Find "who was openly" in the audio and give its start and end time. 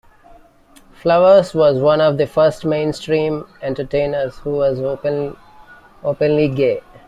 4.39-6.47